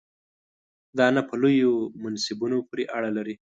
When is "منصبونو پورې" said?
2.03-2.83